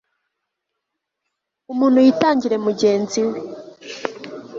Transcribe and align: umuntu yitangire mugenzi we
umuntu 1.71 1.97
yitangire 2.05 2.55
mugenzi 2.65 3.19
we 3.29 3.37